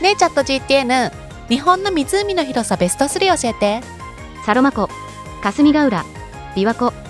[0.00, 1.12] ねえチャット GTN
[1.48, 4.00] 日本の湖の広さベスト3教えて。
[4.46, 4.88] サロマ湖
[5.42, 6.04] 霞ヶ浦
[6.56, 7.09] 琵琶湖。